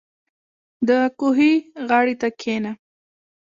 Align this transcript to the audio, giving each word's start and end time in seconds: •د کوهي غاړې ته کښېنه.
•د 0.87 0.89
کوهي 1.19 1.53
غاړې 1.89 2.15
ته 2.21 2.27
کښېنه. 2.39 2.71